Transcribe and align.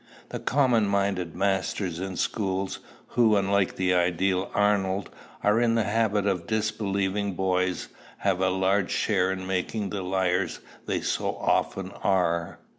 The 0.29 0.39
common 0.39 0.87
minded 0.87 1.35
masters 1.35 1.99
in 1.99 2.15
schools, 2.15 2.79
who, 3.09 3.35
unlike 3.37 3.75
the 3.75 3.93
ideal 3.93 4.49
Arnold, 4.55 5.11
are 5.43 5.61
in 5.61 5.75
the 5.75 5.83
habit 5.83 6.25
of 6.25 6.47
disbelieving 6.47 7.33
boys, 7.35 7.87
have 8.17 8.41
a 8.41 8.49
large 8.49 8.89
share 8.89 9.31
in 9.31 9.45
making 9.45 9.91
the 9.91 10.01
liars 10.01 10.59
they 10.87 11.01
so 11.01 11.37
often 11.37 11.91
are. 12.03 12.57